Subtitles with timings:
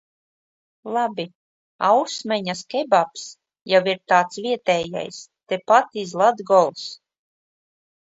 [0.95, 1.25] Labi,
[1.89, 3.27] Ausmeņas kebabs
[3.75, 5.23] jau ir tāds vietējais,
[5.55, 6.93] tepat iz Latgols.